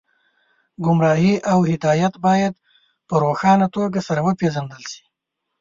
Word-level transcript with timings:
ګمراهي 0.85 1.33
او 1.51 1.59
هدایت 1.71 2.13
باید 2.25 2.53
په 3.07 3.15
روښانه 3.23 3.67
توګه 3.75 3.99
سره 4.07 4.19
وپېژندل 4.27 4.83
شي 4.91 5.03